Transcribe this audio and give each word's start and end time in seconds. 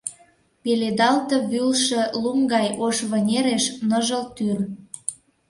Пеледалте 0.61 1.35
вӱлше 1.49 2.01
лум 2.21 2.39
гай 2.53 2.67
ош 2.85 2.97
вынереш, 3.09 3.63
ныжыл 3.89 4.23
тӱр. 4.35 4.57